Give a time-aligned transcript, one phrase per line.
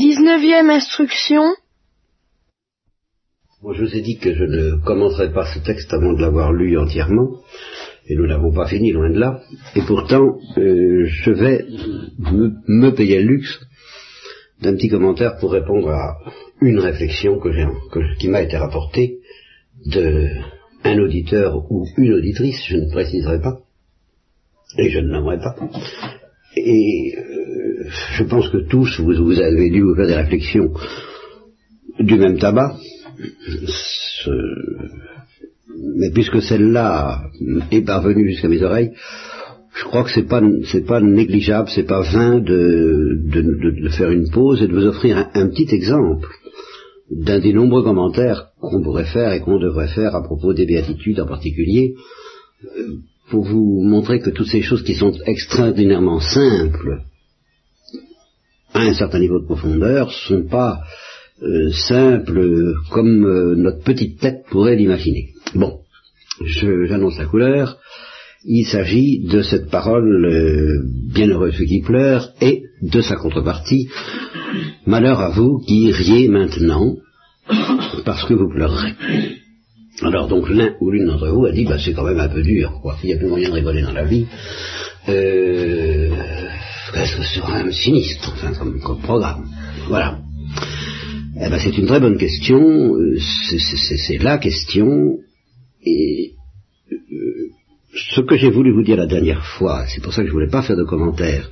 [0.00, 1.42] Dix-neuvième instruction.
[3.62, 6.78] Je vous ai dit que je ne commenterai pas ce texte avant de l'avoir lu
[6.78, 7.28] entièrement,
[8.06, 9.42] et nous n'avons pas fini, loin de là.
[9.76, 11.66] Et pourtant, euh, je vais
[12.66, 13.60] me, payer le luxe
[14.62, 16.16] d'un petit commentaire pour répondre à
[16.62, 17.38] une réflexion
[18.18, 19.18] qui m'a été rapportée
[19.84, 20.28] de
[20.82, 23.60] un auditeur ou une auditrice, je ne préciserai pas,
[24.78, 25.56] et je ne nommerai pas.
[26.56, 27.59] Et euh,
[28.16, 30.72] je pense que tous, vous, avez dû vous faire des réflexions
[31.98, 32.76] du même tabac.
[35.98, 37.22] Mais puisque celle-là
[37.70, 38.92] est parvenue jusqu'à mes oreilles,
[39.74, 40.42] je crois que c'est pas
[40.86, 43.18] pas négligeable, c'est pas vain de-
[43.84, 46.28] de faire une pause et de vous offrir un, un petit exemple
[47.10, 51.20] d'un des nombreux commentaires qu'on pourrait faire et qu'on devrait faire à propos des béatitudes
[51.20, 51.94] en particulier,
[52.64, 52.82] euh,
[53.30, 57.00] pour vous montrer que toutes ces choses qui sont extraordinairement simples
[58.74, 60.80] à un certain niveau de profondeur sont pas
[61.42, 65.30] euh, simples comme euh, notre petite tête pourrait l'imaginer.
[65.54, 65.80] Bon,
[66.44, 67.78] j'annonce la couleur.
[68.44, 70.82] Il s'agit de cette parole euh,
[71.12, 73.88] bienheureuse ceux qui pleurent et de sa contrepartie
[74.86, 76.96] malheur à vous qui riez maintenant
[78.04, 78.94] parce que vous pleurerez.
[80.02, 82.42] Alors donc l'un ou l'une d'entre vous a dit bah c'est quand même un peu
[82.42, 82.96] dur quoi.
[83.02, 84.26] Il n'y a plus moyen de rigoler dans la vie.
[85.08, 86.08] Euh,
[86.92, 89.48] Quand même sinistre comme, programme.
[89.88, 90.18] Voilà.
[91.36, 92.60] Eh ben, c'est une très bonne question.
[92.96, 95.18] euh, c'est- la question.
[95.84, 96.32] Et
[96.92, 96.96] euh,
[97.94, 100.50] ce que j'ai voulu vous dire la dernière fois, c'est pour ça que je voulais
[100.50, 101.48] pas faire de commentaires,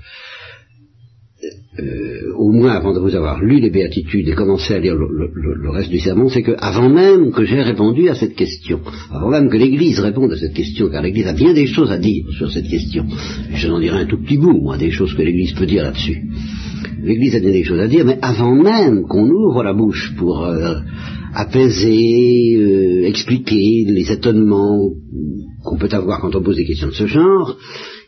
[1.78, 2.07] euh,
[2.48, 5.90] au moins avant de vous avoir lu les béatitudes et commencé à lire le, reste
[5.90, 8.80] du sermon, c'est que avant même que j'ai répondu à cette question,
[9.12, 11.98] avant même que l'Église réponde à cette question, car l'Église a bien des choses à
[11.98, 13.04] dire sur cette question,
[13.52, 16.22] je n'en dirai un tout petit bout, moi, des choses que l'Église peut dire là-dessus.
[17.02, 20.46] L'Église a bien des choses à dire, mais avant même qu'on ouvre la bouche pour
[20.46, 20.76] euh,
[21.34, 24.88] apaiser, euh, expliquer les étonnements
[25.64, 27.58] qu'on peut avoir quand on pose des questions de ce genre,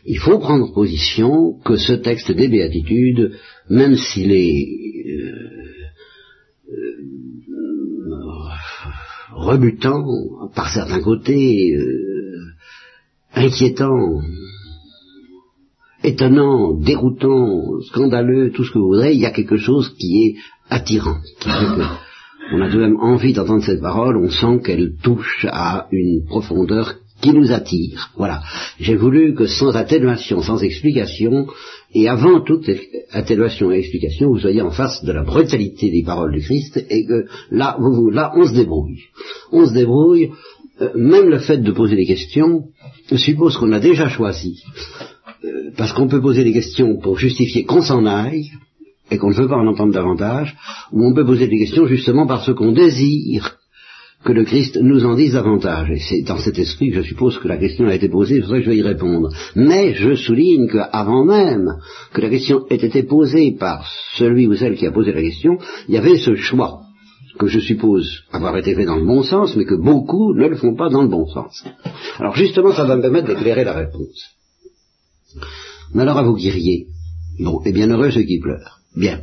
[0.05, 3.33] il faut prendre position que ce texte des béatitudes,
[3.69, 4.67] même s'il est
[5.07, 5.51] euh,
[6.69, 7.01] euh,
[9.33, 10.03] rebutant
[10.55, 12.39] par certains côtés, euh,
[13.35, 14.21] inquiétant,
[16.03, 20.35] étonnant, déroutant, scandaleux, tout ce que vous voudrez, il y a quelque chose qui est
[20.69, 22.11] attirant, qui fait que
[22.53, 26.25] on a tout de même envie d'entendre cette parole, on sent qu'elle touche à une
[26.25, 28.11] profondeur qui nous attire.
[28.17, 28.41] Voilà.
[28.79, 31.47] J'ai voulu que sans atténuation, sans explication,
[31.93, 32.69] et avant toute
[33.11, 37.05] atténuation et explication, vous soyez en face de la brutalité des paroles du Christ, et
[37.05, 39.03] que là, vous, là, on se débrouille.
[39.51, 40.31] On se débrouille.
[40.81, 42.63] Euh, même le fait de poser des questions
[43.17, 44.63] suppose qu'on a déjà choisi
[45.43, 48.51] euh, parce qu'on peut poser des questions pour justifier qu'on s'en aille
[49.09, 50.55] et qu'on ne veut pas en entendre davantage,
[50.93, 53.57] ou on peut poser des questions justement parce qu'on désire
[54.23, 55.89] que le Christ nous en dise davantage.
[55.89, 58.41] Et c'est dans cet esprit que je suppose que la question a été posée, c'est
[58.41, 59.29] pour que je vais y répondre.
[59.55, 61.77] Mais je souligne qu'avant même
[62.13, 65.57] que la question ait été posée par celui ou celle qui a posé la question,
[65.87, 66.81] il y avait ce choix
[67.39, 70.57] que je suppose avoir été fait dans le bon sens, mais que beaucoup ne le
[70.57, 71.63] font pas dans le bon sens.
[72.19, 74.35] Alors justement, ça va me permettre d'éclairer la réponse.
[75.93, 76.85] Malheur à vous qui.
[77.39, 78.79] Bon, et bienheureux ceux qui pleurent.
[78.95, 79.21] Bien.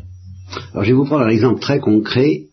[0.72, 2.47] Alors je vais vous prendre un exemple très concret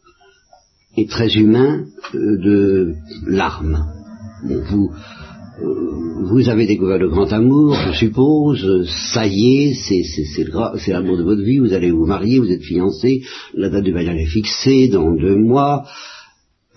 [0.97, 2.95] et très humain euh, de
[3.27, 3.85] larmes.
[4.43, 4.91] Bon, vous,
[5.61, 11.23] euh, vous avez découvert le grand amour, je suppose, ça y est, c'est l'amour de
[11.23, 13.23] votre vie, vous allez vous marier, vous êtes fiancé,
[13.53, 15.85] la date du mariage est fixée dans deux mois,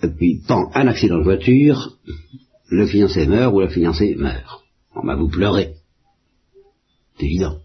[0.01, 1.97] et puis, pan, un accident de voiture,
[2.69, 4.63] le fiancé meurt ou la fiancée meurt.
[4.95, 5.73] Bon, ben, vous pleurez.
[7.17, 7.57] C'est évident.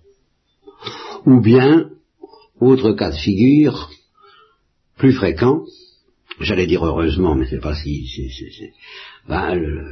[1.26, 1.90] Ou bien,
[2.60, 3.88] autre cas de figure,
[4.98, 5.62] plus fréquent,
[6.40, 8.72] j'allais dire heureusement, mais c'est pas si, c'est, c'est, c'est-
[9.28, 9.84] ben, le,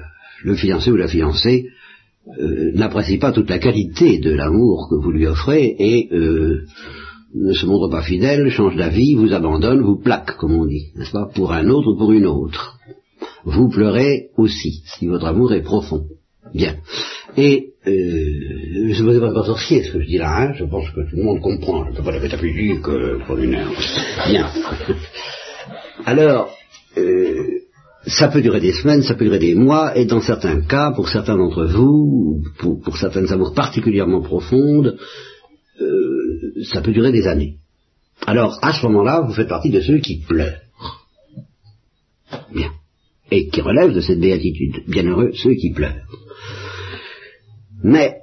[0.44, 1.68] le fiancé ou la fiancée
[2.40, 6.64] euh, n'apprécie pas toute la qualité de l'amour que vous lui offrez et euh,
[7.34, 11.12] ne se montre pas fidèle, change d'avis, vous abandonne, vous plaque, comme on dit, n'est-ce
[11.12, 12.78] pas, pour un autre ou pour une autre.
[13.44, 16.04] Vous pleurez aussi, si votre amour est profond.
[16.54, 16.76] Bien.
[17.36, 17.90] Et euh,
[18.92, 21.16] je ne veux pas sorcier ce que je dis là, hein, je pense que tout
[21.16, 23.72] le monde comprend, je ne peux pas le métaphysique euh, pour une heure.
[24.28, 24.48] Bien.
[26.04, 26.50] Alors,
[26.96, 27.60] euh,
[28.06, 31.08] ça peut durer des semaines, ça peut durer des mois, et dans certains cas, pour
[31.08, 34.98] certains d'entre vous, pour, pour certaines amours particulièrement profondes,
[35.80, 37.56] euh, ça peut durer des années.
[38.26, 40.60] Alors, à ce moment-là, vous faites partie de ceux qui pleurent.
[42.54, 42.70] Bien.
[43.30, 44.84] Et qui relèvent de cette béatitude.
[44.88, 46.06] Bienheureux ceux qui pleurent.
[47.82, 48.18] Mais,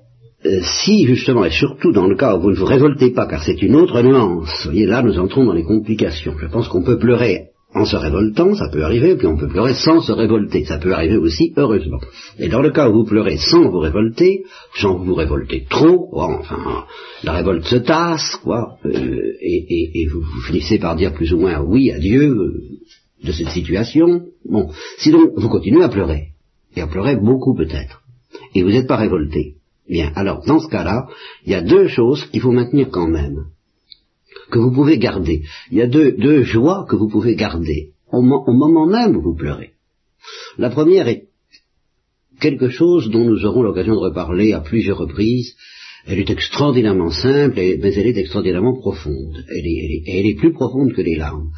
[0.46, 3.44] euh, si justement, et surtout dans le cas où vous ne vous révoltez pas, car
[3.44, 6.36] c'est une autre nuance, vous voyez, là nous entrons dans les complications.
[6.40, 9.76] Je pense qu'on peut pleurer en se révoltant, ça peut arriver, puis on peut pleurer
[9.76, 12.00] sans se révolter, ça peut arriver aussi, heureusement.
[12.40, 14.44] Et dans le cas où vous pleurez sans vous révolter,
[14.76, 16.86] sans vous révolter trop, enfin,
[17.24, 21.92] la révolte se tasse, quoi, euh, et, vous, finissez par dire plus ou moins oui
[21.92, 22.64] à Dieu euh,
[23.24, 24.24] de cette situation.
[24.50, 26.30] Bon, sinon, vous continuez à pleurer,
[26.76, 28.02] et à pleurer beaucoup peut-être,
[28.56, 29.58] et vous n'êtes pas révolté.
[29.88, 31.08] Bien, alors dans ce cas-là,
[31.46, 33.46] il y a deux choses qu'il faut maintenir quand même,
[34.50, 35.44] que vous pouvez garder.
[35.72, 39.72] Il y a deux, joies que vous pouvez garder au, moment même où vous pleurez.
[40.58, 41.26] La première est
[42.40, 45.56] quelque chose dont nous aurons l'occasion de reparler à plusieurs reprises.
[46.08, 49.44] Elle est extraordinairement simple, mais elle est extraordinairement profonde.
[49.50, 51.50] Elle est, elle est plus profonde que les larmes.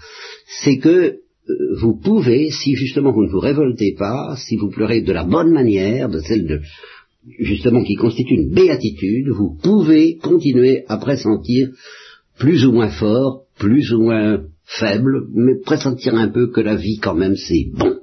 [0.63, 5.01] C'est que euh, vous pouvez, si justement vous ne vous révoltez pas, si vous pleurez
[5.01, 6.59] de la bonne manière, de celle de,
[7.39, 11.69] justement qui constitue une béatitude, vous pouvez continuer à pressentir
[12.37, 16.99] plus ou moins fort, plus ou moins faible, mais pressentir un peu que la vie
[16.99, 17.99] quand même c'est bon.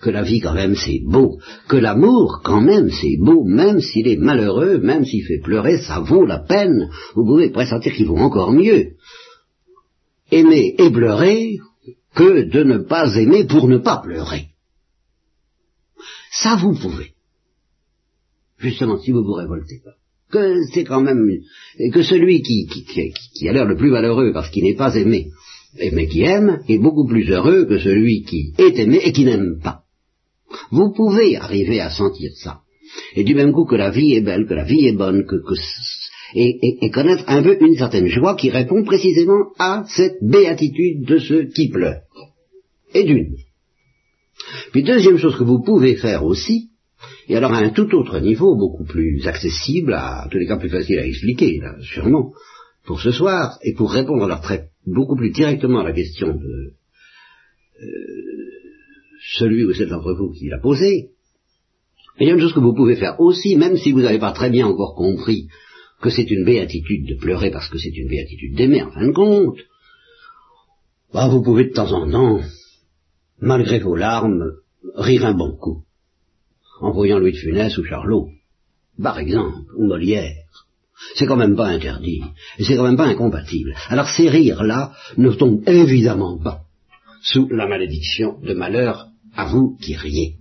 [0.00, 1.38] Que la vie quand même c'est beau,
[1.68, 6.00] que l'amour quand même c'est beau, même s'il est malheureux, même s'il fait pleurer, ça
[6.00, 6.90] vaut la peine.
[7.14, 8.94] Vous pouvez pressentir qu'il vaut encore mieux
[10.30, 11.58] aimer et pleurer
[12.14, 14.48] que de ne pas aimer pour ne pas pleurer.
[16.32, 17.14] Ça vous pouvez
[18.58, 19.99] justement si vous vous révoltez pas.
[20.30, 21.26] Que c'est quand même
[21.92, 25.28] que celui qui, qui, a l'air le plus malheureux parce qu'il n'est pas aimé,
[25.92, 29.58] mais qui aime, est beaucoup plus heureux que celui qui est aimé et qui n'aime
[29.62, 29.82] pas.
[30.70, 32.60] Vous pouvez arriver à sentir ça.
[33.14, 35.36] Et du même coup que la vie est belle, que la vie est bonne, que,
[36.34, 41.44] et, connaître un peu une certaine joie qui répond précisément à cette béatitude de ceux
[41.46, 42.02] qui pleurent.
[42.94, 43.34] Et d'une.
[44.72, 46.69] Puis deuxième chose que vous pouvez faire aussi,
[47.30, 50.68] et alors à un tout autre niveau, beaucoup plus accessible, à, tous les cas plus
[50.68, 52.32] facile à expliquer, là, sûrement,
[52.84, 56.74] pour ce soir, et pour répondre alors très, beaucoup plus directement à la question de
[57.82, 57.86] euh,
[59.38, 61.10] celui ou celle d'entre vous qui l'a posée,
[62.18, 64.32] il y a une chose que vous pouvez faire aussi, même si vous n'avez pas
[64.32, 65.46] très bien encore compris
[66.02, 69.12] que c'est une béatitude de pleurer parce que c'est une béatitude d'aimer en fin de
[69.12, 69.58] compte,
[71.14, 72.40] bah, vous pouvez de temps en temps,
[73.40, 74.50] malgré vos larmes,
[74.96, 75.84] rire un bon coup
[76.80, 78.28] en voyant Louis de Funès ou Charlot,
[79.02, 80.34] par exemple, ou Molière.
[81.14, 82.22] C'est quand même pas interdit,
[82.58, 83.74] et c'est quand même pas incompatible.
[83.88, 86.60] Alors ces rires-là ne tombent évidemment pas
[87.22, 90.36] sous la malédiction de malheur à vous qui riez.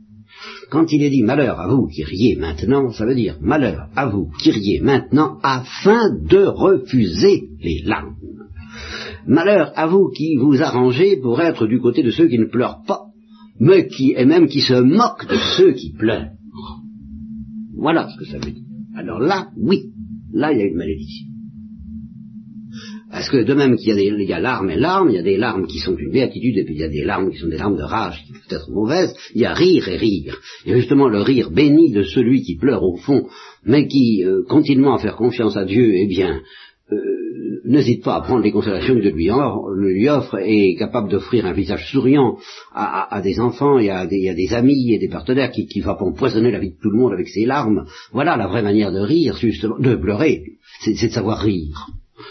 [0.70, 4.06] Quand il est dit malheur à vous qui riez maintenant, ça veut dire malheur à
[4.08, 8.16] vous qui riez maintenant afin de refuser les larmes.
[9.28, 12.84] Malheur à vous qui vous arrangez pour être du côté de ceux qui ne pleurent
[12.88, 13.09] pas
[13.60, 16.32] mais qui, et même qui se moque de ceux qui pleurent.
[17.76, 18.64] Voilà ce que ça veut dire.
[18.96, 19.92] Alors là, oui,
[20.34, 21.28] là il y a une malédiction.
[23.12, 25.38] Parce que de même qu'il y a des larmes et larmes, il y a des
[25.38, 27.58] larmes qui sont une béatitude, et puis il y a des larmes qui sont des
[27.58, 30.38] larmes de rage, qui peuvent être mauvaises, il y a rire et rire.
[30.66, 33.28] Et justement le rire béni de celui qui pleure au fond,
[33.66, 36.42] mais qui, euh, continuant à faire confiance à Dieu, eh bien,
[36.92, 39.30] euh, n'hésite pas à prendre les consolations que Dieu lui,
[39.94, 42.38] lui offre et est capable d'offrir un visage souriant
[42.74, 46.60] à, des enfants et à des, amis et des partenaires qui, qui va empoisonner la
[46.60, 47.86] vie de tout le monde avec ses larmes.
[48.12, 50.44] Voilà la vraie manière de rire, justement, de pleurer,
[50.82, 51.88] c'est de savoir rire.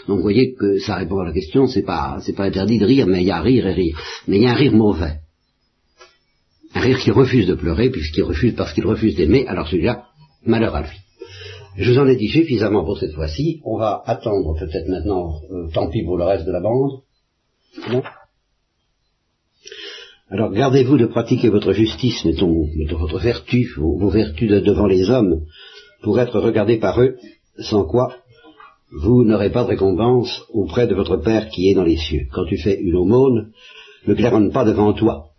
[0.07, 3.07] Donc vous voyez que ça répond à la question, c'est pas pas interdit de rire,
[3.07, 3.99] mais il y a rire et rire.
[4.27, 5.19] Mais il y a un rire mauvais.
[6.75, 10.05] Un rire qui refuse de pleurer, puisqu'il refuse parce qu'il refuse d'aimer, alors celui-là,
[10.45, 10.97] malheur à lui.
[11.79, 13.61] Je vous en ai dit suffisamment pour cette fois-ci.
[13.63, 17.03] On va attendre peut-être maintenant, euh, tant pis pour le reste de la bande.
[20.29, 22.67] Alors gardez-vous de pratiquer votre justice, mettons,
[22.97, 25.45] votre vertu, vos, vertus devant les hommes,
[26.03, 27.15] pour être regardés par eux,
[27.59, 28.13] sans quoi
[28.91, 32.27] vous n'aurez pas de récompense auprès de votre Père qui est dans les cieux.
[32.33, 33.51] Quand tu fais une aumône,
[34.05, 35.29] ne claironne pas devant toi,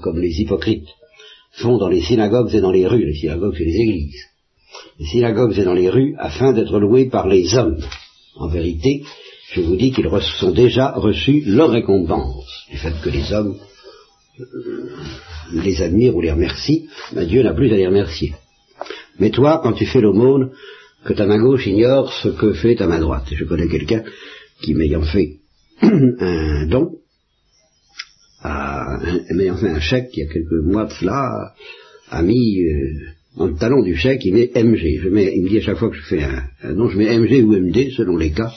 [0.00, 0.88] comme les hypocrites
[1.52, 3.04] font dans les synagogues et dans les rues.
[3.04, 4.33] Les synagogues, et les églises
[4.98, 7.78] les synagogues et dans les rues afin d'être loués par les hommes.
[8.36, 9.04] En vérité,
[9.52, 13.56] je vous dis qu'ils ont déjà reçu leur récompense du fait que les hommes
[14.40, 14.44] euh,
[15.52, 18.34] les admirent ou les remercient, mais Dieu n'a plus à les remercier.
[19.20, 20.50] Mais toi, quand tu fais l'aumône,
[21.04, 23.26] que ta main gauche ignore ce que fait ta main droite.
[23.30, 24.02] Je connais quelqu'un
[24.62, 25.40] qui, m'ayant fait
[25.82, 26.96] un don,
[28.42, 31.54] m'ayant fait un chèque il y a quelques mois de cela,
[32.10, 35.00] a mis euh, dans le talon du chèque, il met MG.
[35.02, 37.18] Je mets, il me dit à chaque fois que je fais un, un je mets
[37.18, 38.52] MG ou MD, selon les cas,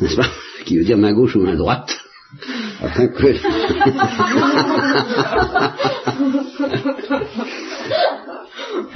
[0.00, 0.28] n'est-ce pas
[0.64, 1.90] Qui veut dire main gauche ou main droite.
[2.86, 3.32] Que...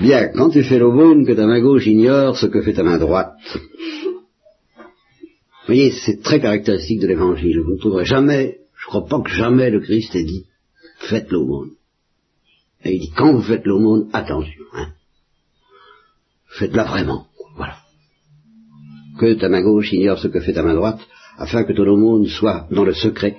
[0.02, 2.98] Bien, quand tu fais l'aumône, que ta main gauche ignore ce que fait ta main
[2.98, 3.38] droite.
[3.54, 3.60] Vous
[5.66, 7.60] voyez, c'est très caractéristique de l'évangile.
[7.60, 10.44] Vous ne trouverez jamais, je crois pas que jamais le Christ ait dit,
[10.98, 11.70] faites l'aumône.
[12.84, 14.88] Et il dit, quand vous faites l'aumône, attention, hein.
[16.58, 17.26] Faites-la vraiment.
[17.56, 17.76] Voilà.
[19.18, 21.00] Que ta main gauche ignore ce que fait ta main droite,
[21.38, 23.36] afin que ton aumône soit dans le secret,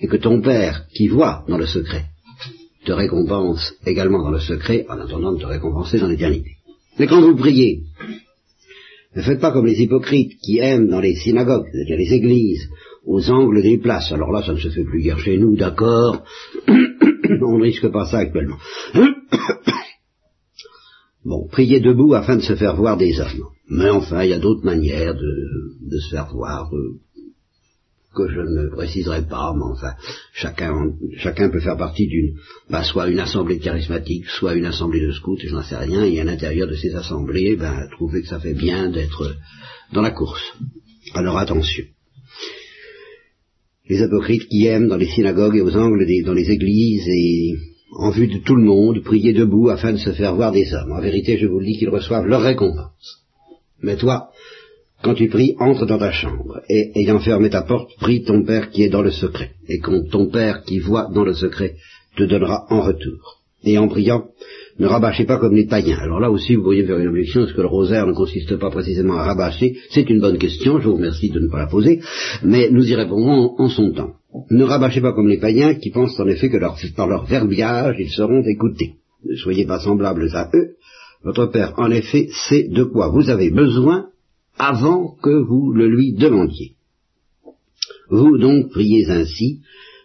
[0.00, 2.04] et que ton Père, qui voit dans le secret,
[2.84, 6.52] te récompense également dans le secret, en attendant de te récompenser dans l'éternité.
[6.98, 7.82] Mais quand vous priez,
[9.14, 12.68] ne faites pas comme les hypocrites qui aiment dans les synagogues, c'est-à-dire les églises,
[13.06, 14.12] aux angles des places.
[14.12, 16.24] Alors là, ça ne se fait plus guère chez nous, d'accord
[16.68, 18.58] On ne risque pas ça actuellement.
[21.28, 23.44] Bon, prier debout afin de se faire voir des hommes.
[23.68, 27.00] Mais enfin, il y a d'autres manières de, se faire voir, euh,
[28.16, 29.92] que je ne préciserai pas, mais enfin,
[30.32, 32.34] chacun, chacun peut faire partie d'une,
[32.70, 36.18] bah, soit une assemblée charismatique, soit une assemblée de scouts, je n'en sais rien, et
[36.18, 39.36] à l'intérieur de ces assemblées, ben, trouver que ça fait bien d'être
[39.92, 40.54] dans la course.
[41.12, 41.84] Alors attention.
[43.90, 47.54] Les hypocrites qui aiment dans les synagogues et aux angles des, dans les églises et
[47.98, 50.92] en vue de tout le monde, prier debout afin de se faire voir des hommes.
[50.92, 53.24] En vérité, je vous le dis qu'ils reçoivent leur récompense.
[53.82, 54.30] Mais toi,
[55.02, 58.70] quand tu pries, entre dans ta chambre, et ayant fermé ta porte, prie ton Père
[58.70, 61.74] qui est dans le secret, et quand ton Père qui voit dans le secret
[62.16, 63.37] te donnera en retour.
[63.64, 64.28] Et en priant,
[64.78, 65.98] ne rabâchez pas comme les païens.
[65.98, 68.70] Alors là aussi, vous pourriez faire une objection, est-ce que le rosaire ne consiste pas
[68.70, 72.00] précisément à rabâcher C'est une bonne question, je vous remercie de ne pas la poser,
[72.44, 74.14] mais nous y répondrons en son temps.
[74.50, 78.10] Ne rabâchez pas comme les païens qui pensent en effet que par leur verbiage, ils
[78.10, 78.94] seront écoutés.
[79.24, 80.76] Ne soyez pas semblables à eux.
[81.24, 84.06] Votre Père, en effet, sait de quoi vous avez besoin
[84.56, 86.74] avant que vous le lui demandiez.
[88.10, 89.60] Vous donc priez ainsi,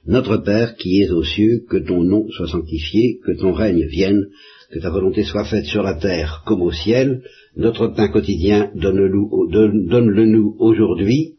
[0.05, 4.27] Notre Père qui es aux cieux, que ton nom soit sanctifié, que ton règne vienne,
[4.71, 7.23] que ta volonté soit faite sur la terre comme au ciel,
[7.55, 11.35] notre pain quotidien donne-le nous aujourd'hui,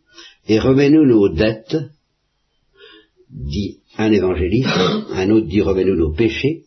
[0.48, 1.76] et remets-nous nos dettes,
[3.30, 4.68] dit un évangéliste,
[5.12, 6.62] un autre dit remets-nous nos péchés,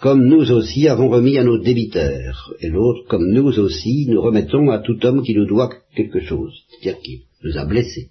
[0.00, 4.70] comme nous aussi avons remis à nos débiteurs, et l'autre, comme nous aussi, nous remettons
[4.70, 8.10] à tout homme qui nous doit quelque chose, c'est-à-dire qui nous a blessés.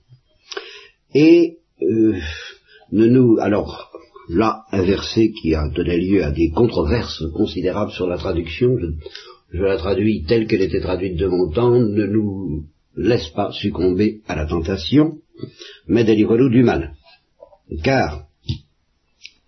[1.13, 2.13] Et euh,
[2.91, 3.91] ne nous, alors
[4.29, 8.87] là, un verset qui a donné lieu à des controverses considérables sur la traduction, je,
[9.51, 12.65] je la traduis telle qu'elle était traduite de mon temps, ne nous
[12.95, 15.17] laisse pas succomber à la tentation,
[15.87, 16.93] mais délivre-nous du mal.
[17.83, 18.25] Car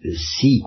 [0.03, 0.63] si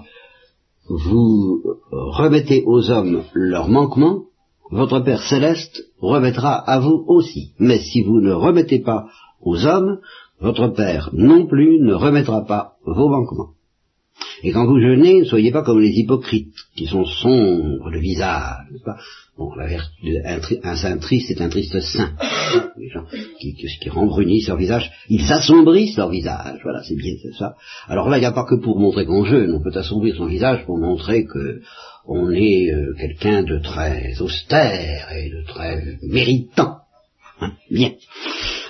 [0.88, 4.24] vous remettez aux hommes leurs manquements,
[4.70, 7.52] votre Père céleste remettra à vous aussi.
[7.58, 9.06] Mais si vous ne remettez pas
[9.40, 10.00] aux hommes,
[10.44, 13.54] votre Père non plus ne remettra pas vos manquements.
[14.42, 18.66] Et quand vous jeûnez, ne soyez pas comme les hypocrites, qui sont sombres de visage.
[19.38, 20.18] Bon, la vertu,
[20.62, 22.12] un, saint triste est un triste saint.
[22.76, 23.06] Les gens
[23.40, 26.60] qui, qui, rembrunissent leur visage, ils assombrissent leur visage.
[26.62, 27.54] Voilà, c'est bien ça.
[27.88, 30.26] Alors là, il n'y a pas que pour montrer qu'on jeûne, on peut assombrir son
[30.26, 31.62] visage pour montrer que
[32.06, 36.80] on est euh, quelqu'un de très austère et de très méritant.
[37.40, 37.92] Hein, bien.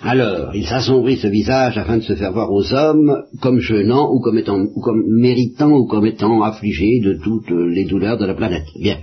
[0.06, 4.20] Alors, il s'assombrit ce visage afin de se faire voir aux hommes comme jeûnant ou
[4.20, 8.34] comme étant, ou comme méritant ou comme étant affligé de toutes les douleurs de la
[8.34, 8.66] planète.
[8.78, 8.98] Bien.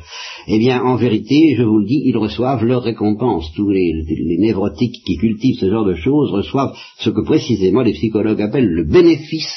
[0.48, 3.52] Eh bien, en vérité, je vous le dis, ils reçoivent leur récompense.
[3.56, 3.92] Tous les,
[4.38, 8.86] névrotiques qui cultivent ce genre de choses reçoivent ce que précisément les psychologues appellent le
[8.86, 9.56] bénéfice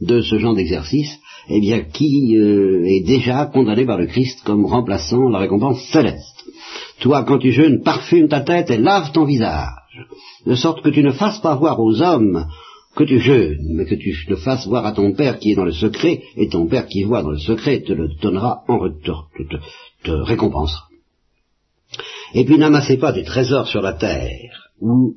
[0.00, 1.18] de ce genre d'exercice,
[1.50, 6.46] eh bien, qui euh, est déjà condamné par le Christ comme remplaçant la récompense céleste.
[7.00, 9.68] Toi, quand tu jeûnes, parfume ta tête et lave ton visage,
[10.46, 12.46] de sorte que tu ne fasses pas voir aux hommes
[12.98, 15.64] que tu jeûnes, mais que tu le fasses voir à ton Père qui est dans
[15.64, 19.28] le secret, et ton Père qui voit dans le secret te le donnera en retour,
[20.04, 20.88] te, récompensera.
[22.34, 25.14] Et puis n'amassez pas des trésors sur la terre, où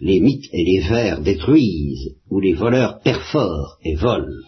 [0.00, 4.42] les mythes et les vers détruisent, où les voleurs perforent et volent.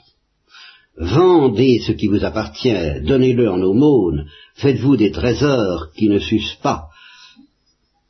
[0.99, 6.89] Vendez ce qui vous appartient, donnez-le en aumône, faites-vous des trésors qui ne s'usent pas,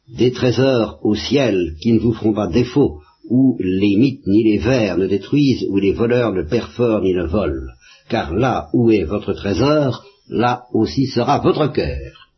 [0.08, 4.58] des trésors au ciel qui ne vous feront pas défaut, où les mythes ni les
[4.58, 7.72] vers ne détruisent, où les voleurs ne perforent ni ne volent.
[8.08, 12.30] Car là où est votre trésor, là aussi sera votre cœur.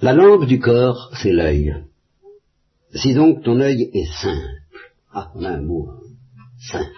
[0.00, 1.74] La lampe du corps, c'est l'œil.
[2.94, 4.62] Si donc ton œil est simple,
[5.12, 6.00] ah, on a un mot, hein,
[6.60, 6.92] simple,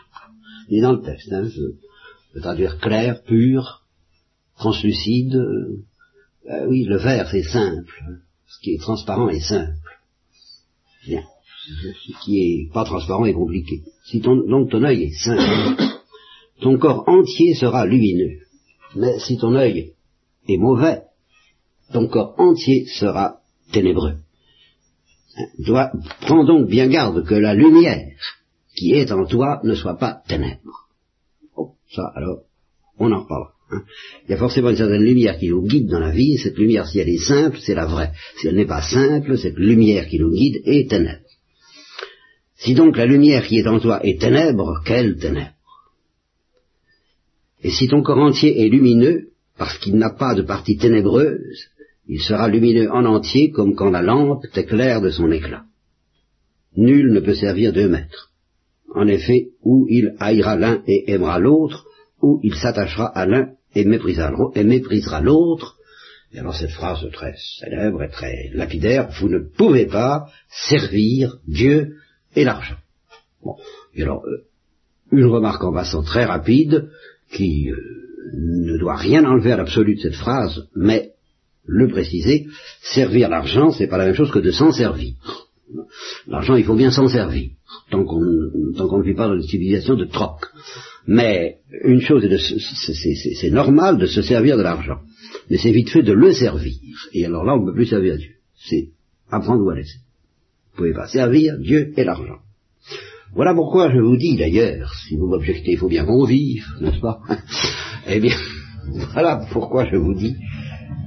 [0.69, 3.83] il dans le texte, hein, je traduire clair, pur,
[4.57, 5.35] translucide.
[5.35, 5.85] Euh,
[6.49, 8.21] euh, oui, le vert c'est simple.
[8.50, 9.73] Ce qui est transparent est simple.
[11.07, 11.23] Bien.
[11.66, 13.83] Ce qui est pas transparent est compliqué.
[14.04, 15.83] Si ton, donc ton œil est simple,
[16.61, 18.40] ton corps entier sera lumineux.
[18.97, 19.95] Mais si ton œil
[20.49, 21.02] est mauvais,
[21.92, 23.40] ton corps entier sera
[23.73, 24.16] ténébreux.
[25.59, 25.92] Dois,
[26.23, 28.16] prends donc bien garde que la lumière
[28.76, 30.88] qui est en toi ne soit pas ténèbres.
[31.57, 32.40] Oh, ça alors,
[32.99, 33.52] on en reparlera.
[33.71, 33.83] Hein.
[34.25, 36.87] Il y a forcément une certaine lumière qui nous guide dans la vie, cette lumière,
[36.87, 38.12] si elle est simple, c'est la vraie.
[38.37, 41.21] Si elle n'est pas simple, cette lumière qui nous guide est ténèbre.
[42.57, 45.55] Si donc la lumière qui est en toi est ténèbre, quelle ténèbre?
[47.62, 51.69] Et si ton corps entier est lumineux, parce qu'il n'a pas de partie ténébreuse,
[52.09, 55.65] il sera lumineux en entier comme quand la lampe t'éclaire de son éclat.
[56.77, 58.31] Nul ne peut servir deux maîtres.
[58.95, 61.87] En effet, ou il haïra l'un et aimera l'autre,
[62.23, 65.77] ou il s'attachera à l'un et méprisera l'autre.
[66.33, 71.97] Et alors cette phrase très célèbre et très lapidaire, vous ne pouvez pas servir Dieu
[72.37, 72.77] et l'argent.
[73.43, 73.57] Bon,
[73.95, 74.45] et alors, euh,
[75.12, 76.91] une remarque en passant très rapide,
[77.33, 77.77] qui euh,
[78.35, 81.12] ne doit rien enlever à l'absolu de cette phrase, mais
[81.65, 82.47] le préciser,
[82.83, 85.15] servir l'argent, c'est pas la même chose que de s'en servir.
[86.27, 87.50] L'argent, il faut bien s'en servir,
[87.91, 90.47] tant qu'on ne vit pas dans une civilisation de troc.
[91.12, 92.25] Mais une chose,
[93.35, 95.00] c'est normal de se servir de l'argent,
[95.50, 96.76] mais c'est vite fait de le servir.
[97.12, 98.31] Et alors là, on ne peut plus servir Dieu.
[98.55, 98.90] C'est
[99.29, 99.99] apprendre ou à laisser.
[100.76, 102.38] Vous ne pouvez pas servir Dieu et l'argent.
[103.35, 107.00] Voilà pourquoi je vous dis d'ailleurs, si vous m'objectez, il faut bien qu'on vive, n'est-ce
[107.00, 107.19] pas?
[108.07, 108.37] Eh bien,
[109.12, 110.37] voilà pourquoi je vous dis,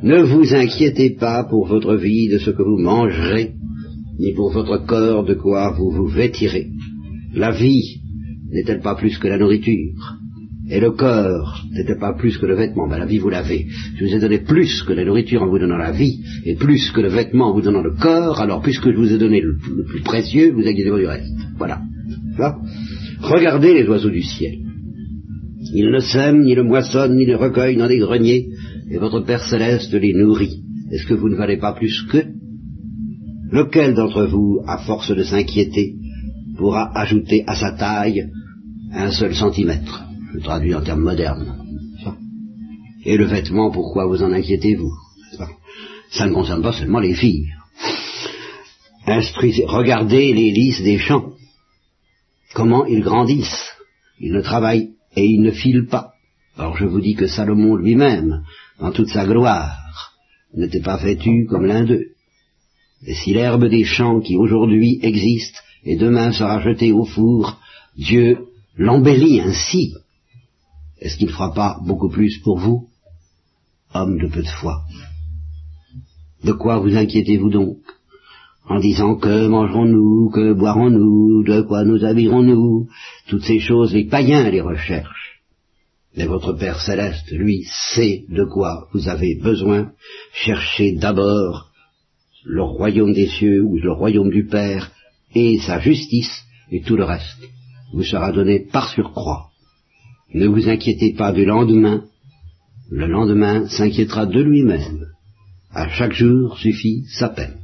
[0.02, 3.54] ne vous inquiétez pas pour votre vie de ce que vous mangerez,
[4.20, 6.72] ni pour votre corps de quoi vous vous vêtirez.
[7.34, 8.03] La vie
[8.54, 9.94] n'est-elle pas plus que la nourriture
[10.70, 13.66] Et le corps n'est-elle pas plus que le vêtement Ben la vie vous l'avez.
[13.96, 16.92] Je vous ai donné plus que la nourriture en vous donnant la vie, et plus
[16.92, 19.58] que le vêtement en vous donnant le corps, alors puisque je vous ai donné le,
[19.88, 21.34] plus précieux, vous inquiétez-vous du reste.
[21.58, 21.82] Voilà.
[23.22, 24.56] Regardez les oiseaux du ciel.
[25.74, 28.50] Ils ne sèment, ni ne moissonnent, ni ne recueillent dans des greniers,
[28.92, 30.62] et votre Père céleste les nourrit.
[30.92, 32.26] Est-ce que vous ne valez pas plus qu'eux?
[33.52, 35.96] Lequel d'entre vous, à force de s'inquiéter,
[36.58, 38.30] pourra ajouter à sa taille
[38.94, 41.60] un seul centimètre Je traduis en termes modernes.
[43.06, 44.92] Et le vêtement, pourquoi vous en inquiétez-vous?
[46.12, 47.50] Ça ne concerne pas seulement les filles.
[49.06, 51.34] Instruisez, regardez les lys des champs.
[52.54, 53.74] Comment ils grandissent.
[54.20, 56.14] Ils ne travaillent et ils ne filent pas.
[56.58, 58.44] Alors je vous dis que Salomon lui-même,
[58.80, 60.14] dans toute sa gloire,
[60.54, 62.12] n'était pas vêtu comme l'un d'eux.
[63.06, 67.60] Et si l'herbe des champs qui aujourd'hui existe et demain sera jetée au four,
[67.98, 68.38] Dieu
[68.78, 69.94] l'embellit ainsi,
[71.00, 72.88] est-ce qu'il ne fera pas beaucoup plus pour vous,
[73.94, 74.84] homme de peu de foi?
[76.44, 77.78] De quoi vous inquiétez-vous donc
[78.66, 82.88] en disant que mangerons-nous, que boirons-nous, de quoi nous habillerons-nous,
[83.28, 85.42] toutes ces choses, les païens les recherchent.
[86.16, 89.92] Mais votre Père céleste, lui, sait de quoi vous avez besoin.
[90.32, 91.72] Cherchez d'abord
[92.46, 94.92] le royaume des cieux ou le royaume du Père
[95.36, 97.44] et sa justice, et tout le reste
[97.94, 99.50] vous sera donné par surcroît.
[100.34, 102.04] Ne vous inquiétez pas du lendemain,
[102.90, 105.06] le lendemain s'inquiétera de lui-même.
[105.72, 107.56] À chaque jour suffit sa peine.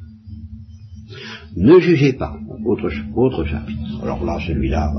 [1.55, 4.03] Ne jugez pas, autre, autre chapitre.
[4.03, 4.91] Alors là, celui-là,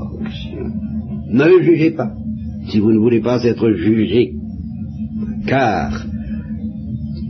[1.28, 2.12] ne jugez pas
[2.68, 4.34] si vous ne voulez pas être jugé,
[5.46, 6.06] car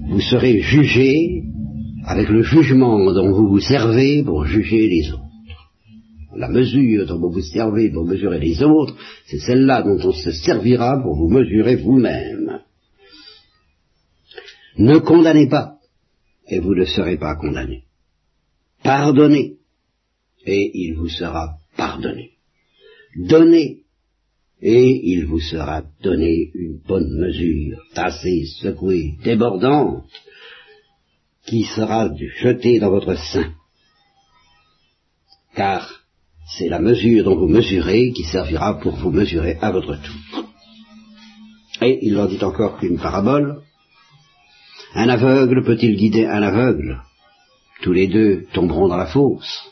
[0.09, 1.45] vous serez jugé
[2.05, 5.30] avec le jugement dont vous vous servez pour juger les autres.
[6.35, 10.31] La mesure dont vous vous servez pour mesurer les autres, c'est celle-là dont on se
[10.31, 12.61] servira pour vous mesurer vous-même.
[14.79, 15.79] Ne condamnez pas,
[16.47, 17.85] et vous ne serez pas condamné.
[18.83, 19.57] Pardonnez,
[20.47, 22.31] et il vous sera pardonné.
[23.17, 23.83] Donnez,
[24.63, 30.05] et il vous sera donné une bonne mesure, tassée, secouée, débordante,
[31.47, 33.53] qui sera jetée dans votre sein.
[35.57, 36.00] Car
[36.57, 40.45] c'est la mesure dont vous mesurez qui servira pour vous mesurer à votre tour.
[41.83, 43.63] Et il leur dit encore qu'une parabole.
[44.95, 47.01] Un aveugle peut-il guider un aveugle?
[47.83, 49.71] Tous les deux tomberont dans la fosse.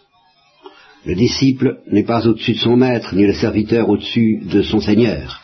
[1.04, 5.40] Le disciple n'est pas au-dessus de son maître, ni le serviteur au-dessus de son seigneur.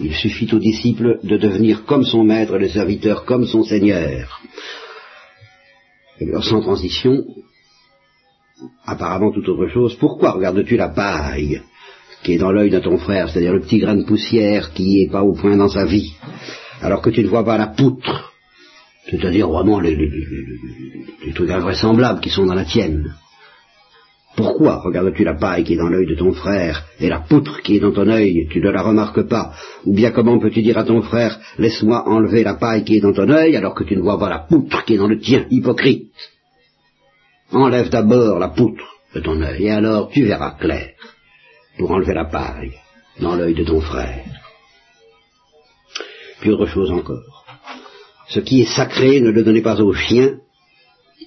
[0.00, 4.40] Il suffit au disciple de devenir comme son maître, le serviteur comme son seigneur.
[6.20, 7.24] Et sans transition,
[8.86, 11.62] apparemment toute autre chose, pourquoi regardes-tu la paille
[12.22, 15.10] qui est dans l'œil de ton frère, c'est-à-dire le petit grain de poussière qui n'est
[15.10, 16.12] pas au point dans sa vie,
[16.80, 18.32] alors que tu ne vois pas la poutre,
[19.10, 23.14] c'est-à-dire vraiment les, les trucs invraisemblables qui sont dans la tienne.
[24.36, 27.76] Pourquoi regardes-tu la paille qui est dans l'œil de ton frère et la poutre qui
[27.76, 29.54] est dans ton œil, tu ne la remarques pas.
[29.86, 33.14] Ou bien comment peux-tu dire à ton frère, laisse-moi enlever la paille qui est dans
[33.14, 35.46] ton œil alors que tu ne vois pas la poutre qui est dans le tien,
[35.50, 36.12] hypocrite
[37.52, 40.94] Enlève d'abord la poutre de ton œil et alors tu verras clair
[41.78, 42.72] pour enlever la paille
[43.20, 44.24] dans l'œil de ton frère.
[46.40, 47.44] Puis autre chose encore.
[48.28, 50.38] Ce qui est sacré, ne le donnez pas aux chiens,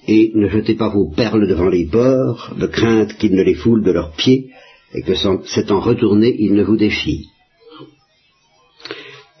[0.06, 3.84] et ne jetez pas vos perles devant les porcs, de crainte qu'ils ne les foulent
[3.84, 4.50] de leurs pieds,
[4.92, 7.28] et que s'étant retourné, ils ne vous déchirent.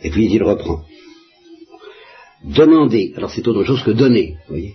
[0.02, 0.82] Et puis il reprend.
[2.44, 4.74] Demandez, alors c'est autre chose que donner, vous voyez.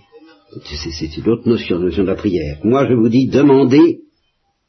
[0.64, 2.58] C'est une autre notion, la notion de la prière.
[2.64, 4.00] Moi je vous dis, demandez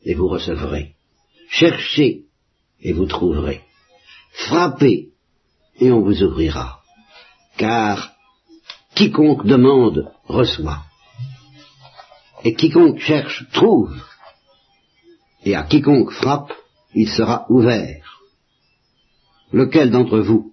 [0.03, 0.95] et vous recevrez.
[1.49, 2.25] Cherchez
[2.81, 3.61] et vous trouverez.
[4.31, 5.09] Frappez
[5.79, 6.81] et on vous ouvrira.
[7.57, 8.11] Car
[8.95, 10.83] quiconque demande reçoit.
[12.43, 13.95] Et quiconque cherche trouve.
[15.43, 16.53] Et à quiconque frappe,
[16.93, 18.21] il sera ouvert.
[19.51, 20.51] Lequel d'entre vous,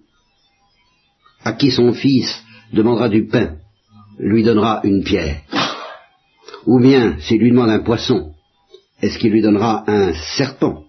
[1.43, 3.57] à qui son fils demandera du pain,
[4.17, 5.41] lui donnera une pierre.
[6.65, 8.31] Ou bien, s'il lui demande un poisson,
[9.01, 10.83] est-ce qu'il lui donnera un serpent?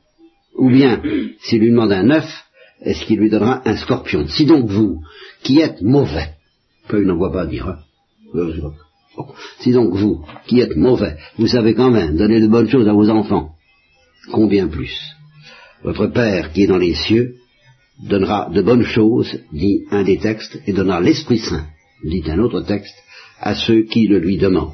[0.57, 1.03] Ou bien,
[1.41, 2.45] s'il lui demande un œuf,
[2.81, 4.27] est-ce qu'il lui donnera un scorpion?
[4.29, 5.01] Si donc vous,
[5.43, 6.31] qui êtes mauvais,
[6.89, 7.79] peu il n'en voit pas dire, hein,
[8.35, 8.71] euh,
[9.61, 12.93] si donc vous, qui êtes mauvais, vous savez quand même donner de bonnes choses à
[12.93, 13.53] vos enfants,
[14.31, 14.99] combien plus?
[15.83, 17.37] Votre Père qui est dans les cieux
[18.03, 21.67] donnera de bonnes choses, dit un des textes, et donnera l'Esprit Saint,
[22.05, 22.97] dit un autre texte,
[23.41, 24.73] à ceux qui le lui demandent.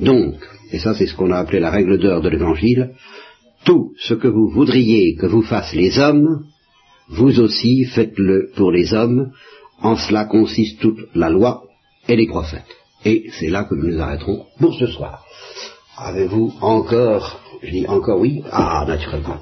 [0.00, 0.36] Donc,
[0.72, 2.94] et ça c'est ce qu'on a appelé la règle d'heure de l'Évangile,
[3.64, 6.44] tout ce que vous voudriez que vous fassent les hommes,
[7.08, 9.30] vous aussi faites-le pour les hommes,
[9.80, 11.64] en cela consiste toute la loi
[12.08, 12.64] et les prophètes.
[13.04, 15.24] Et c'est là que nous nous arrêterons pour ce soir.
[15.96, 19.40] Avez-vous encore, je dis encore oui, ah naturellement.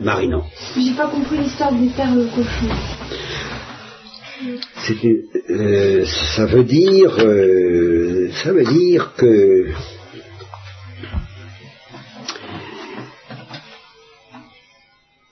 [0.00, 0.42] Marino.
[0.76, 2.68] J'ai pas compris l'histoire du père le cochon.
[4.38, 6.04] Euh,
[6.36, 9.68] ça veut dire, euh, ça veut dire que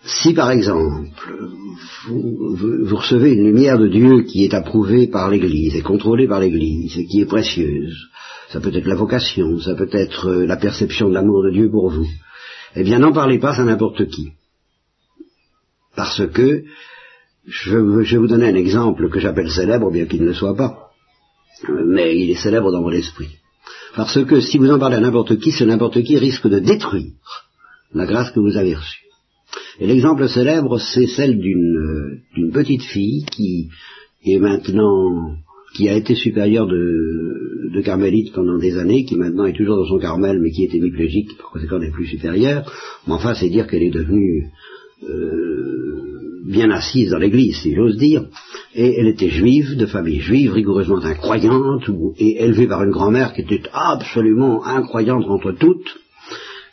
[0.05, 1.05] si par exemple
[2.09, 6.97] vous, recevez une lumière de Dieu qui est approuvée par l'Église et contrôlée par l'Église
[6.99, 8.09] et qui est précieuse,
[8.49, 11.71] ça peut être la vocation, ça peut être euh, la perception de l'amour de Dieu
[11.71, 12.09] pour vous,
[12.75, 14.33] eh bien n'en parlez pas à n'importe qui.
[15.95, 16.65] Parce que,
[17.47, 20.91] je, vais vous donner un exemple que j'appelle célèbre, bien qu'il ne le soit pas,
[21.87, 23.29] mais il est célèbre dans mon esprit.
[23.95, 27.13] Parce que si vous en parlez à n'importe qui, ce n'importe qui risque de détruire
[27.93, 29.05] la grâce que vous avez reçue.
[29.79, 33.71] Et l'exemple célèbre, c'est celle d'une petite fille qui
[34.25, 35.37] est maintenant,
[35.75, 39.87] qui a été supérieure de, de carmélite pendant des années, qui maintenant est toujours dans
[39.87, 42.71] son carmel, mais qui est hémiplégique, par conséquent n'est plus supérieure.
[43.07, 44.47] Mais enfin, c'est dire qu'elle est devenue
[45.09, 46.14] euh,
[46.45, 48.25] bien assise dans l'église, si j'ose dire.
[48.75, 53.43] Et elle était juive, de famille juive, rigoureusement incroyante, et élevée par une grand-mère qui
[53.43, 55.99] était absolument incroyante entre toutes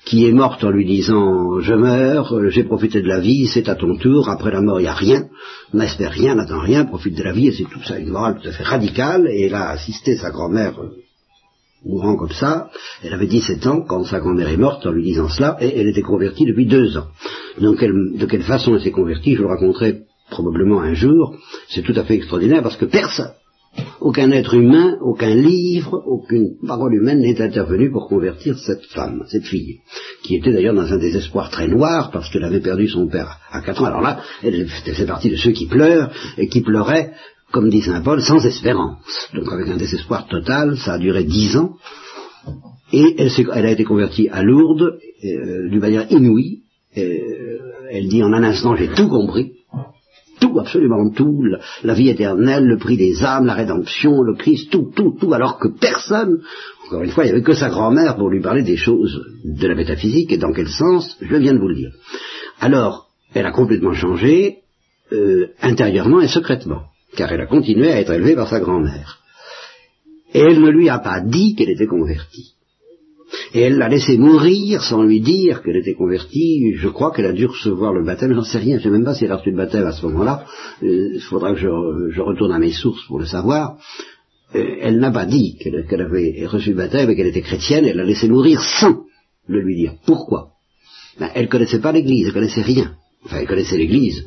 [0.05, 3.75] qui est morte en lui disant je meurs, j'ai profité de la vie, c'est à
[3.75, 5.27] ton tour, après la mort il n'y a rien,
[5.73, 8.49] n'espère rien, n'attend rien, profite de la vie, et c'est tout ça, une morale tout
[8.49, 10.97] à fait radicale, et elle a assisté sa grand-mère euh,
[11.85, 12.69] mourant comme ça,
[13.03, 15.87] elle avait 17 ans quand sa grand-mère est morte en lui disant cela, et elle
[15.87, 17.07] était convertie depuis deux ans.
[17.59, 21.35] De quelle façon elle s'est convertie, je le raconterai probablement un jour,
[21.69, 23.31] c'est tout à fait extraordinaire parce que personne,
[23.99, 29.45] aucun être humain, aucun livre, aucune parole humaine n'est intervenu pour convertir cette femme, cette
[29.45, 29.79] fille,
[30.23, 33.61] qui était d'ailleurs dans un désespoir très noir parce qu'elle avait perdu son père à
[33.61, 33.85] quatre ans.
[33.85, 37.13] Alors là, elle faisait partie de ceux qui pleurent et qui pleuraient,
[37.51, 39.29] comme dit Saint Paul, sans espérance.
[39.33, 41.75] Donc avec un désespoir total, ça a duré dix ans.
[42.93, 46.63] Et elle, a été convertie à Lourdes euh, d'une manière inouïe.
[46.97, 47.57] Euh,
[47.89, 49.53] elle dit en un instant, j'ai tout compris
[50.41, 51.45] tout, absolument tout,
[51.83, 55.57] la, vie éternelle, le prix des âmes, la rédemption, le Christ, tout, tout, tout, alors
[55.59, 56.41] que personne,
[56.85, 59.67] encore une fois, il n'y avait que sa grand-mère pour lui parler des choses de
[59.67, 61.91] la métaphysique, et dans quel sens, je viens de vous le dire.
[62.59, 64.57] Alors, elle a complètement changé,
[65.13, 66.83] euh, intérieurement et secrètement,
[67.15, 69.19] car elle a continué à être élevée par sa grand-mère.
[70.33, 72.55] Et elle ne lui a pas dit qu'elle était convertie.
[73.53, 76.73] Et elle l'a laissé mourir sans lui dire qu'elle était convertie.
[76.75, 79.05] Je crois qu'elle a dû recevoir le baptême, j'en sais rien, je ne sais même
[79.05, 80.45] pas si elle a reçu le baptême à ce moment-là.
[80.83, 83.77] Euh, il faudra que je, retourne à mes sources pour le savoir.
[84.55, 87.97] Euh, elle n'a pas dit qu'elle avait reçu le baptême et qu'elle était chrétienne, elle
[87.97, 89.03] l'a laissé mourir sans
[89.47, 89.95] le lui dire.
[90.05, 90.51] Pourquoi?
[91.19, 92.95] Ben, Elle ne connaissait pas l'Église, elle connaissait rien.
[93.25, 94.25] Enfin, elle connaissait l'Église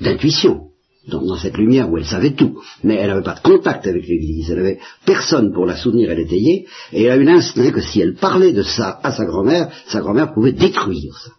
[0.00, 0.71] d'intuition.
[1.08, 4.50] Dans, cette lumière où elle savait tout, mais elle n'avait pas de contact avec l'Église,
[4.50, 8.00] elle n'avait personne pour la soutenir et l'étayer, et elle a eu l'instinct que si
[8.00, 11.32] elle parlait de ça à sa grand-mère, sa grand-mère pouvait détruire ça,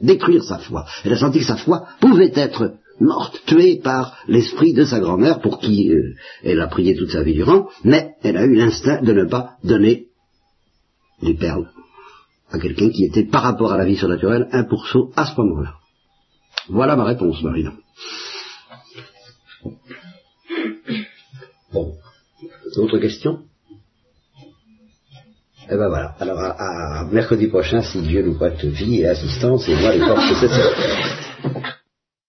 [0.00, 0.86] détruire sa foi.
[1.04, 5.40] Elle a senti que sa foi pouvait être morte, tuée par l'esprit de sa grand-mère,
[5.40, 9.02] pour qui euh, elle a prié toute sa vie durant, mais elle a eu l'instinct
[9.02, 10.06] de ne pas donner
[11.22, 11.70] les perles
[12.50, 15.74] à quelqu'un qui était par rapport à la vie surnaturelle un pourceau à ce moment-là.
[16.68, 17.72] Voilà ma réponse, Marina.
[21.72, 21.94] Bon.
[22.74, 23.40] D'autres questions?
[25.70, 26.14] Eh ben voilà.
[26.18, 30.22] Alors à, mercredi prochain, si Dieu nous prête vie et assistance, et moi les portes